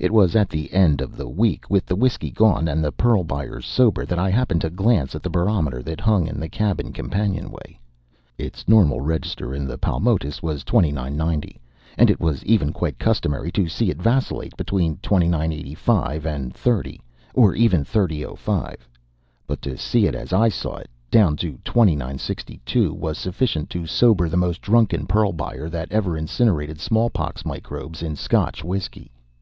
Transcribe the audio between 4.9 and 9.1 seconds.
at the barometer that hung in the cabin companionway. Its normal